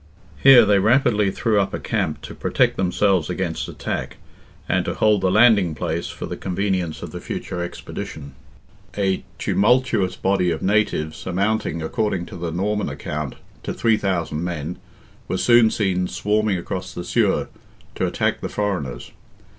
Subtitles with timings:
[0.41, 4.17] Here they rapidly threw up a camp to protect themselves against attack,
[4.67, 8.33] and to hold the landing place for the convenience of the future expedition.
[8.97, 14.79] A tumultuous body of natives, amounting, according to the Norman account, to 3,000 men,
[15.27, 17.47] were soon seen swarming across the Suir
[17.93, 19.11] to attack the foreigners.